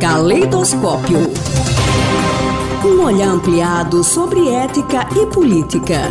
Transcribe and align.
Caleidoscópio. 0.00 1.18
Um 2.86 3.02
olhar 3.04 3.28
ampliado 3.28 4.04
sobre 4.04 4.48
ética 4.48 5.00
e 5.20 5.26
política. 5.26 6.02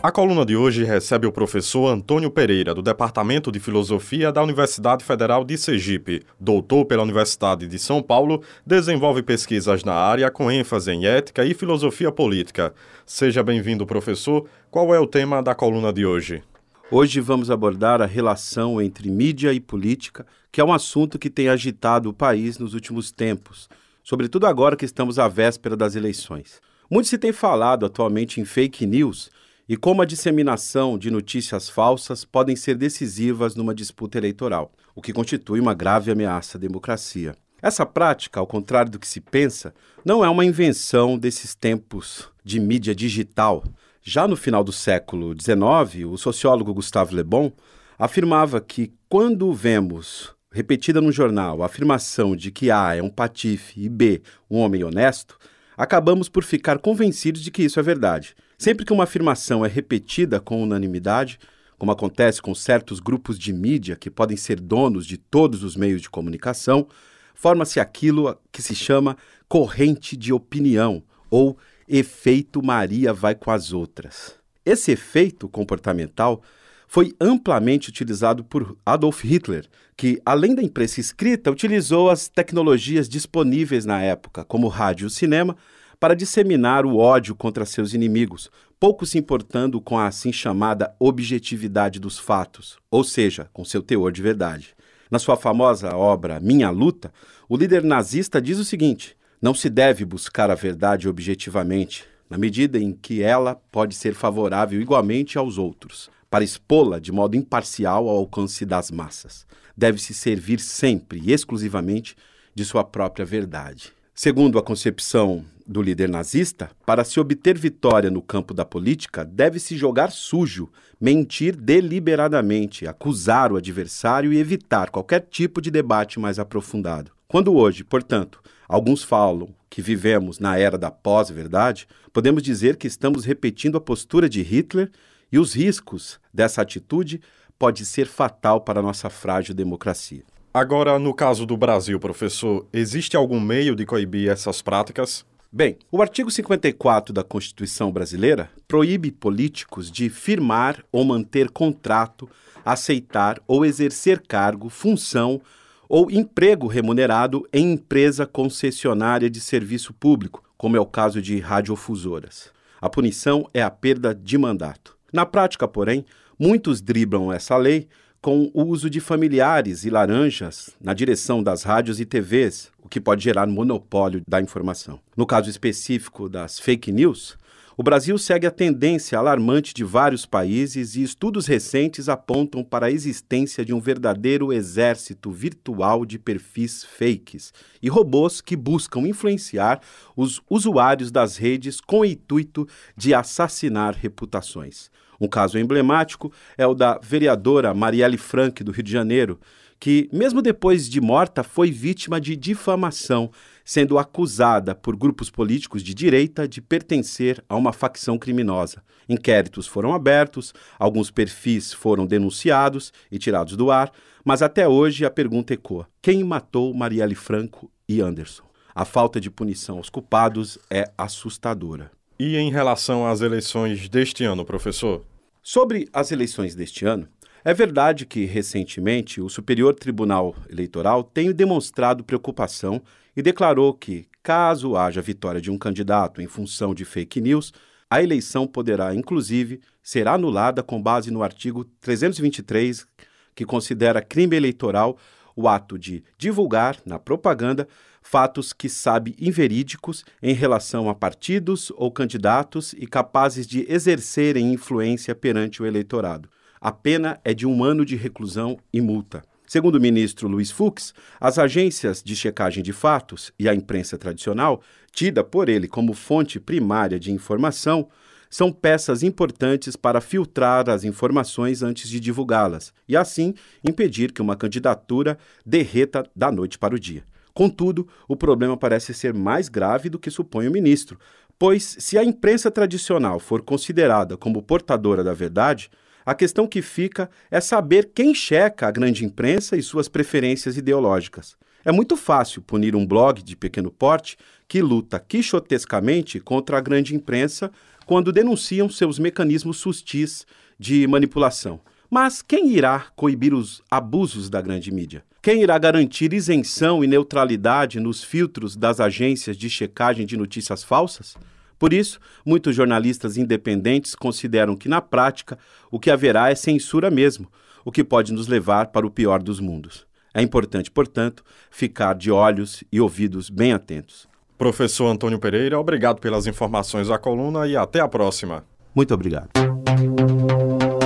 A 0.00 0.12
coluna 0.12 0.46
de 0.46 0.54
hoje 0.54 0.84
recebe 0.84 1.26
o 1.26 1.32
professor 1.32 1.88
Antônio 1.88 2.30
Pereira, 2.30 2.72
do 2.72 2.80
Departamento 2.80 3.50
de 3.50 3.58
Filosofia 3.58 4.30
da 4.30 4.40
Universidade 4.40 5.04
Federal 5.04 5.44
de 5.44 5.58
Sergipe. 5.58 6.22
Doutor 6.38 6.84
pela 6.84 7.02
Universidade 7.02 7.66
de 7.66 7.78
São 7.80 8.00
Paulo, 8.00 8.42
desenvolve 8.64 9.24
pesquisas 9.24 9.82
na 9.82 9.94
área 9.94 10.30
com 10.30 10.52
ênfase 10.52 10.92
em 10.92 11.04
ética 11.04 11.44
e 11.44 11.52
filosofia 11.52 12.12
política. 12.12 12.72
Seja 13.04 13.42
bem-vindo, 13.42 13.84
professor. 13.84 14.46
Qual 14.70 14.94
é 14.94 15.00
o 15.00 15.06
tema 15.06 15.42
da 15.42 15.52
coluna 15.52 15.92
de 15.92 16.06
hoje? 16.06 16.44
Hoje 16.88 17.20
vamos 17.20 17.50
abordar 17.50 18.00
a 18.00 18.06
relação 18.06 18.80
entre 18.80 19.10
mídia 19.10 19.52
e 19.52 19.58
política, 19.58 20.24
que 20.52 20.60
é 20.60 20.64
um 20.64 20.72
assunto 20.72 21.18
que 21.18 21.28
tem 21.28 21.48
agitado 21.48 22.08
o 22.08 22.12
país 22.12 22.58
nos 22.58 22.74
últimos 22.74 23.10
tempos, 23.10 23.68
sobretudo 24.04 24.46
agora 24.46 24.76
que 24.76 24.84
estamos 24.84 25.18
à 25.18 25.26
véspera 25.26 25.76
das 25.76 25.96
eleições. 25.96 26.60
Muito 26.88 27.08
se 27.08 27.18
tem 27.18 27.32
falado 27.32 27.84
atualmente 27.84 28.40
em 28.40 28.44
fake 28.44 28.86
news 28.86 29.32
e 29.68 29.76
como 29.76 30.00
a 30.00 30.04
disseminação 30.04 30.96
de 30.96 31.10
notícias 31.10 31.68
falsas 31.68 32.24
podem 32.24 32.54
ser 32.54 32.76
decisivas 32.76 33.56
numa 33.56 33.74
disputa 33.74 34.16
eleitoral, 34.16 34.70
o 34.94 35.02
que 35.02 35.12
constitui 35.12 35.58
uma 35.58 35.74
grave 35.74 36.12
ameaça 36.12 36.56
à 36.56 36.60
democracia. 36.60 37.34
Essa 37.60 37.84
prática, 37.84 38.38
ao 38.38 38.46
contrário 38.46 38.92
do 38.92 38.98
que 39.00 39.08
se 39.08 39.20
pensa, 39.20 39.74
não 40.04 40.24
é 40.24 40.28
uma 40.28 40.44
invenção 40.44 41.18
desses 41.18 41.52
tempos 41.52 42.28
de 42.44 42.60
mídia 42.60 42.94
digital. 42.94 43.64
Já 44.08 44.28
no 44.28 44.36
final 44.36 44.62
do 44.62 44.70
século 44.70 45.34
XIX, 45.34 46.04
o 46.06 46.16
sociólogo 46.16 46.72
Gustave 46.72 47.12
Le 47.12 47.24
Bon 47.24 47.50
afirmava 47.98 48.60
que 48.60 48.92
quando 49.08 49.52
vemos 49.52 50.32
repetida 50.48 51.00
no 51.00 51.10
jornal 51.10 51.60
a 51.60 51.66
afirmação 51.66 52.36
de 52.36 52.52
que 52.52 52.70
A 52.70 52.94
é 52.94 53.02
um 53.02 53.10
patife 53.10 53.80
e 53.80 53.88
B 53.88 54.22
um 54.48 54.58
homem 54.58 54.84
honesto, 54.84 55.36
acabamos 55.76 56.28
por 56.28 56.44
ficar 56.44 56.78
convencidos 56.78 57.42
de 57.42 57.50
que 57.50 57.64
isso 57.64 57.80
é 57.80 57.82
verdade. 57.82 58.36
Sempre 58.56 58.84
que 58.86 58.92
uma 58.92 59.02
afirmação 59.02 59.66
é 59.66 59.68
repetida 59.68 60.38
com 60.38 60.62
unanimidade, 60.62 61.36
como 61.76 61.90
acontece 61.90 62.40
com 62.40 62.54
certos 62.54 63.00
grupos 63.00 63.36
de 63.36 63.52
mídia 63.52 63.96
que 63.96 64.08
podem 64.08 64.36
ser 64.36 64.60
donos 64.60 65.04
de 65.04 65.16
todos 65.16 65.64
os 65.64 65.74
meios 65.74 66.00
de 66.00 66.08
comunicação, 66.08 66.86
forma-se 67.34 67.80
aquilo 67.80 68.38
que 68.52 68.62
se 68.62 68.76
chama 68.76 69.16
corrente 69.48 70.16
de 70.16 70.32
opinião 70.32 71.02
ou 71.28 71.58
efeito 71.88 72.62
Maria 72.62 73.12
vai 73.12 73.34
com 73.34 73.50
as 73.50 73.72
outras. 73.72 74.34
Esse 74.64 74.92
efeito 74.92 75.48
comportamental 75.48 76.42
foi 76.88 77.14
amplamente 77.20 77.88
utilizado 77.88 78.44
por 78.44 78.76
Adolf 78.84 79.24
Hitler, 79.24 79.66
que, 79.96 80.20
além 80.24 80.54
da 80.54 80.62
imprensa 80.62 81.00
escrita, 81.00 81.50
utilizou 81.50 82.10
as 82.10 82.28
tecnologias 82.28 83.08
disponíveis 83.08 83.84
na 83.84 84.02
época, 84.02 84.44
como 84.44 84.68
rádio 84.68 85.06
e 85.06 85.10
cinema, 85.10 85.56
para 85.98 86.14
disseminar 86.14 86.84
o 86.84 86.96
ódio 86.96 87.34
contra 87.34 87.64
seus 87.64 87.94
inimigos, 87.94 88.50
pouco 88.78 89.06
se 89.06 89.18
importando 89.18 89.80
com 89.80 89.98
a 89.98 90.06
assim 90.06 90.32
chamada 90.32 90.94
objetividade 91.00 91.98
dos 91.98 92.18
fatos, 92.18 92.76
ou 92.90 93.02
seja, 93.02 93.48
com 93.52 93.64
seu 93.64 93.82
teor 93.82 94.12
de 94.12 94.20
verdade. 94.20 94.74
Na 95.10 95.18
sua 95.18 95.36
famosa 95.36 95.96
obra 95.96 96.40
Minha 96.40 96.68
Luta, 96.70 97.12
o 97.48 97.56
líder 97.56 97.82
nazista 97.82 98.42
diz 98.42 98.58
o 98.58 98.64
seguinte: 98.64 99.16
não 99.46 99.54
se 99.54 99.70
deve 99.70 100.04
buscar 100.04 100.50
a 100.50 100.56
verdade 100.56 101.08
objetivamente, 101.08 102.04
na 102.28 102.36
medida 102.36 102.80
em 102.80 102.90
que 102.90 103.22
ela 103.22 103.54
pode 103.54 103.94
ser 103.94 104.12
favorável 104.12 104.80
igualmente 104.80 105.38
aos 105.38 105.56
outros, 105.56 106.10
para 106.28 106.42
expô-la 106.42 106.98
de 106.98 107.12
modo 107.12 107.36
imparcial 107.36 108.08
ao 108.08 108.16
alcance 108.16 108.66
das 108.66 108.90
massas. 108.90 109.46
Deve-se 109.76 110.12
servir 110.14 110.58
sempre 110.58 111.22
e 111.24 111.30
exclusivamente 111.30 112.16
de 112.56 112.64
sua 112.64 112.82
própria 112.82 113.24
verdade. 113.24 113.92
Segundo 114.12 114.58
a 114.58 114.62
concepção 114.64 115.44
do 115.64 115.80
líder 115.80 116.08
nazista, 116.08 116.68
para 116.84 117.04
se 117.04 117.20
obter 117.20 117.56
vitória 117.56 118.10
no 118.10 118.22
campo 118.22 118.52
da 118.52 118.64
política, 118.64 119.24
deve-se 119.24 119.76
jogar 119.76 120.10
sujo, 120.10 120.68
mentir 121.00 121.54
deliberadamente, 121.54 122.84
acusar 122.84 123.52
o 123.52 123.56
adversário 123.56 124.32
e 124.32 124.38
evitar 124.38 124.90
qualquer 124.90 125.20
tipo 125.20 125.62
de 125.62 125.70
debate 125.70 126.18
mais 126.18 126.40
aprofundado. 126.40 127.15
Quando 127.28 127.56
hoje, 127.56 127.82
portanto, 127.82 128.40
alguns 128.68 129.02
falam 129.02 129.48
que 129.68 129.82
vivemos 129.82 130.38
na 130.38 130.56
era 130.56 130.78
da 130.78 130.92
pós-verdade, 130.92 131.88
podemos 132.12 132.40
dizer 132.40 132.76
que 132.76 132.86
estamos 132.86 133.24
repetindo 133.24 133.76
a 133.76 133.80
postura 133.80 134.28
de 134.28 134.42
Hitler 134.42 134.92
e 135.30 135.38
os 135.38 135.52
riscos 135.52 136.20
dessa 136.32 136.62
atitude 136.62 137.20
pode 137.58 137.84
ser 137.84 138.06
fatal 138.06 138.60
para 138.60 138.78
a 138.78 138.82
nossa 138.82 139.10
frágil 139.10 139.56
democracia. 139.56 140.22
Agora, 140.54 141.00
no 141.00 141.12
caso 141.12 141.44
do 141.44 141.56
Brasil, 141.56 141.98
professor, 141.98 142.64
existe 142.72 143.16
algum 143.16 143.40
meio 143.40 143.74
de 143.74 143.84
coibir 143.84 144.30
essas 144.30 144.62
práticas? 144.62 145.26
Bem, 145.52 145.78
o 145.90 146.00
artigo 146.00 146.30
54 146.30 147.12
da 147.12 147.24
Constituição 147.24 147.90
brasileira 147.90 148.48
proíbe 148.68 149.10
políticos 149.10 149.90
de 149.90 150.08
firmar 150.08 150.84
ou 150.92 151.04
manter 151.04 151.50
contrato, 151.50 152.28
aceitar 152.64 153.40
ou 153.48 153.64
exercer 153.64 154.22
cargo, 154.26 154.68
função 154.68 155.40
ou 155.88 156.10
emprego 156.10 156.66
remunerado 156.66 157.46
em 157.52 157.72
empresa 157.72 158.26
concessionária 158.26 159.30
de 159.30 159.40
serviço 159.40 159.92
público, 159.92 160.42
como 160.56 160.76
é 160.76 160.80
o 160.80 160.86
caso 160.86 161.20
de 161.20 161.38
radiofusoras. 161.38 162.50
A 162.80 162.88
punição 162.88 163.48
é 163.54 163.62
a 163.62 163.70
perda 163.70 164.14
de 164.14 164.36
mandato. 164.36 164.96
Na 165.12 165.24
prática, 165.24 165.66
porém, 165.66 166.04
muitos 166.38 166.80
driblam 166.80 167.32
essa 167.32 167.56
lei 167.56 167.88
com 168.20 168.50
o 168.52 168.64
uso 168.64 168.90
de 168.90 168.98
familiares 168.98 169.84
e 169.84 169.90
laranjas 169.90 170.70
na 170.80 170.92
direção 170.92 171.42
das 171.42 171.62
rádios 171.62 172.00
e 172.00 172.04
TVs, 172.04 172.70
o 172.82 172.88
que 172.88 173.00
pode 173.00 173.22
gerar 173.22 173.46
monopólio 173.46 174.20
da 174.26 174.40
informação. 174.40 174.98
No 175.16 175.26
caso 175.26 175.48
específico 175.48 176.28
das 176.28 176.58
fake 176.58 176.90
news, 176.90 177.36
o 177.78 177.82
Brasil 177.82 178.16
segue 178.16 178.46
a 178.46 178.50
tendência 178.50 179.18
alarmante 179.18 179.74
de 179.74 179.84
vários 179.84 180.24
países 180.24 180.96
e 180.96 181.02
estudos 181.02 181.46
recentes 181.46 182.08
apontam 182.08 182.64
para 182.64 182.86
a 182.86 182.90
existência 182.90 183.62
de 183.66 183.74
um 183.74 183.80
verdadeiro 183.80 184.50
exército 184.50 185.30
virtual 185.30 186.06
de 186.06 186.18
perfis 186.18 186.84
fakes 186.84 187.52
e 187.82 187.90
robôs 187.90 188.40
que 188.40 188.56
buscam 188.56 189.00
influenciar 189.00 189.82
os 190.16 190.40
usuários 190.48 191.10
das 191.10 191.36
redes 191.36 191.78
com 191.78 192.00
o 192.00 192.04
intuito 192.06 192.66
de 192.96 193.12
assassinar 193.12 193.94
reputações. 193.94 194.90
Um 195.20 195.28
caso 195.28 195.58
emblemático 195.58 196.32
é 196.56 196.66
o 196.66 196.72
da 196.72 196.98
vereadora 197.02 197.74
Marielle 197.74 198.16
Frank, 198.16 198.64
do 198.64 198.72
Rio 198.72 198.84
de 198.84 198.92
Janeiro, 198.92 199.38
que, 199.78 200.08
mesmo 200.12 200.40
depois 200.40 200.88
de 200.88 201.00
morta, 201.00 201.42
foi 201.42 201.70
vítima 201.70 202.20
de 202.20 202.36
difamação, 202.36 203.30
sendo 203.64 203.98
acusada 203.98 204.74
por 204.74 204.96
grupos 204.96 205.30
políticos 205.30 205.82
de 205.82 205.92
direita 205.92 206.46
de 206.46 206.60
pertencer 206.60 207.44
a 207.48 207.56
uma 207.56 207.72
facção 207.72 208.18
criminosa. 208.18 208.82
Inquéritos 209.08 209.66
foram 209.66 209.92
abertos, 209.94 210.52
alguns 210.78 211.10
perfis 211.10 211.72
foram 211.72 212.06
denunciados 212.06 212.92
e 213.10 213.18
tirados 213.18 213.56
do 213.56 213.70
ar, 213.70 213.92
mas 214.24 214.42
até 214.42 214.66
hoje 214.66 215.04
a 215.04 215.10
pergunta 215.10 215.54
ecoa: 215.54 215.88
quem 216.02 216.24
matou 216.24 216.74
Marielle 216.74 217.14
Franco 217.14 217.70
e 217.88 218.00
Anderson? 218.00 218.44
A 218.74 218.84
falta 218.84 219.20
de 219.20 219.30
punição 219.30 219.78
aos 219.78 219.88
culpados 219.88 220.58
é 220.68 220.90
assustadora. 220.98 221.90
E 222.18 222.36
em 222.36 222.50
relação 222.50 223.06
às 223.06 223.20
eleições 223.20 223.88
deste 223.88 224.24
ano, 224.24 224.44
professor? 224.44 225.04
Sobre 225.42 225.88
as 225.92 226.10
eleições 226.10 226.54
deste 226.54 226.84
ano, 226.84 227.08
é 227.46 227.54
verdade 227.54 228.04
que, 228.04 228.24
recentemente, 228.24 229.20
o 229.20 229.28
Superior 229.28 229.72
Tribunal 229.72 230.34
Eleitoral 230.50 231.04
tem 231.04 231.30
demonstrado 231.30 232.02
preocupação 232.02 232.82
e 233.16 233.22
declarou 233.22 233.72
que, 233.72 234.08
caso 234.20 234.74
haja 234.74 235.00
vitória 235.00 235.40
de 235.40 235.48
um 235.48 235.56
candidato 235.56 236.20
em 236.20 236.26
função 236.26 236.74
de 236.74 236.84
fake 236.84 237.20
news, 237.20 237.52
a 237.88 238.02
eleição 238.02 238.48
poderá, 238.48 238.92
inclusive, 238.92 239.60
ser 239.80 240.08
anulada 240.08 240.60
com 240.60 240.82
base 240.82 241.12
no 241.12 241.22
artigo 241.22 241.64
323, 241.80 242.84
que 243.32 243.44
considera 243.44 244.02
crime 244.02 244.34
eleitoral 244.34 244.98
o 245.36 245.46
ato 245.46 245.78
de 245.78 246.02
divulgar, 246.18 246.78
na 246.84 246.98
propaganda, 246.98 247.68
fatos 248.02 248.52
que 248.52 248.68
sabe 248.68 249.14
inverídicos 249.20 250.04
em 250.20 250.34
relação 250.34 250.88
a 250.90 250.96
partidos 250.96 251.70
ou 251.76 251.92
candidatos 251.92 252.72
e 252.72 252.88
capazes 252.88 253.46
de 253.46 253.64
exercerem 253.72 254.52
influência 254.52 255.14
perante 255.14 255.62
o 255.62 255.66
eleitorado. 255.66 256.28
A 256.60 256.72
pena 256.72 257.20
é 257.24 257.34
de 257.34 257.46
um 257.46 257.62
ano 257.62 257.84
de 257.84 257.96
reclusão 257.96 258.58
e 258.72 258.80
multa. 258.80 259.22
Segundo 259.46 259.76
o 259.76 259.80
ministro 259.80 260.26
Luiz 260.26 260.50
Fux, 260.50 260.92
as 261.20 261.38
agências 261.38 262.02
de 262.02 262.16
checagem 262.16 262.62
de 262.62 262.72
fatos 262.72 263.32
e 263.38 263.48
a 263.48 263.54
imprensa 263.54 263.96
tradicional, 263.96 264.60
tida 264.92 265.22
por 265.22 265.48
ele 265.48 265.68
como 265.68 265.92
fonte 265.92 266.40
primária 266.40 266.98
de 266.98 267.12
informação, 267.12 267.88
são 268.28 268.50
peças 268.50 269.04
importantes 269.04 269.76
para 269.76 270.00
filtrar 270.00 270.68
as 270.68 270.82
informações 270.82 271.62
antes 271.62 271.88
de 271.88 272.00
divulgá-las 272.00 272.72
e, 272.88 272.96
assim, 272.96 273.34
impedir 273.62 274.12
que 274.12 274.20
uma 274.20 274.34
candidatura 274.34 275.16
derreta 275.44 276.04
da 276.14 276.32
noite 276.32 276.58
para 276.58 276.74
o 276.74 276.78
dia. 276.78 277.04
Contudo, 277.32 277.86
o 278.08 278.16
problema 278.16 278.56
parece 278.56 278.92
ser 278.94 279.14
mais 279.14 279.48
grave 279.48 279.88
do 279.88 279.98
que 279.98 280.10
supõe 280.10 280.48
o 280.48 280.50
ministro, 280.50 280.98
pois, 281.38 281.76
se 281.78 281.96
a 281.96 282.02
imprensa 282.02 282.50
tradicional 282.50 283.20
for 283.20 283.42
considerada 283.42 284.16
como 284.16 284.42
portadora 284.42 285.04
da 285.04 285.12
verdade, 285.12 285.70
A 286.06 286.14
questão 286.14 286.46
que 286.46 286.62
fica 286.62 287.10
é 287.28 287.40
saber 287.40 287.90
quem 287.92 288.14
checa 288.14 288.68
a 288.68 288.70
grande 288.70 289.04
imprensa 289.04 289.56
e 289.56 289.62
suas 289.62 289.88
preferências 289.88 290.56
ideológicas. 290.56 291.36
É 291.64 291.72
muito 291.72 291.96
fácil 291.96 292.40
punir 292.40 292.76
um 292.76 292.86
blog 292.86 293.20
de 293.20 293.34
pequeno 293.34 293.72
porte 293.72 294.16
que 294.46 294.62
luta 294.62 295.00
quixotescamente 295.00 296.20
contra 296.20 296.58
a 296.58 296.60
grande 296.60 296.94
imprensa 296.94 297.50
quando 297.84 298.12
denunciam 298.12 298.68
seus 298.68 299.00
mecanismos 299.00 299.56
sustis 299.56 300.24
de 300.56 300.86
manipulação. 300.86 301.58
Mas 301.90 302.22
quem 302.22 302.52
irá 302.52 302.86
coibir 302.94 303.34
os 303.34 303.60
abusos 303.68 304.30
da 304.30 304.40
grande 304.40 304.70
mídia? 304.70 305.02
Quem 305.20 305.42
irá 305.42 305.58
garantir 305.58 306.12
isenção 306.12 306.84
e 306.84 306.86
neutralidade 306.86 307.80
nos 307.80 308.04
filtros 308.04 308.54
das 308.54 308.78
agências 308.78 309.36
de 309.36 309.50
checagem 309.50 310.06
de 310.06 310.16
notícias 310.16 310.62
falsas? 310.62 311.16
Por 311.58 311.72
isso, 311.72 311.98
muitos 312.24 312.54
jornalistas 312.54 313.16
independentes 313.16 313.94
consideram 313.94 314.56
que, 314.56 314.68
na 314.68 314.80
prática, 314.80 315.38
o 315.70 315.80
que 315.80 315.90
haverá 315.90 316.30
é 316.30 316.34
censura 316.34 316.90
mesmo, 316.90 317.30
o 317.64 317.72
que 317.72 317.82
pode 317.82 318.12
nos 318.12 318.28
levar 318.28 318.68
para 318.68 318.86
o 318.86 318.90
pior 318.90 319.22
dos 319.22 319.40
mundos. 319.40 319.86
É 320.14 320.22
importante, 320.22 320.70
portanto, 320.70 321.22
ficar 321.50 321.94
de 321.94 322.10
olhos 322.10 322.64
e 322.72 322.80
ouvidos 322.80 323.28
bem 323.28 323.52
atentos. 323.52 324.08
Professor 324.38 324.86
Antônio 324.86 325.18
Pereira, 325.18 325.58
obrigado 325.58 326.00
pelas 326.00 326.26
informações 326.26 326.88
da 326.88 326.98
coluna 326.98 327.46
e 327.46 327.56
até 327.56 327.80
a 327.80 327.88
próxima. 327.88 328.44
Muito 328.74 328.92
obrigado. 328.92 329.30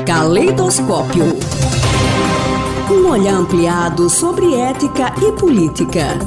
Caleidoscópio. 0.07 1.25
Um 2.91 3.09
olhar 3.09 3.35
ampliado 3.35 4.09
sobre 4.09 4.55
ética 4.55 5.13
e 5.25 5.33
política. 5.39 6.19